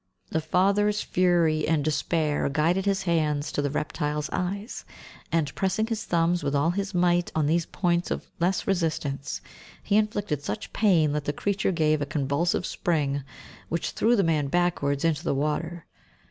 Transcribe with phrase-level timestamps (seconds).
[0.31, 4.83] The father's fury and despair guided his hands to the reptile's eyes,
[5.31, 9.41] and pressing his thumbs with all his might on these points of less resistance,
[9.83, 13.23] he inflicted such pain that the creature gave a convulsive spring
[13.69, 15.85] which threw the man backwards into the water.